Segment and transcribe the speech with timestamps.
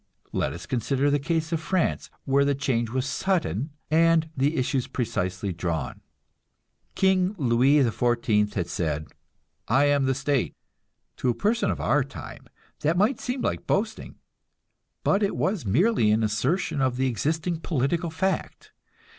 [0.31, 4.87] Let us consider the case of France, where the change was sudden, and the issues
[4.87, 6.01] precisely drawn.
[6.95, 9.09] King Louis XIV had said,
[9.67, 10.55] "I am the state."
[11.17, 12.47] To a person of our time
[12.79, 14.15] that might seem like boasting,
[15.03, 18.71] but it was merely an assertion of the existing political fact.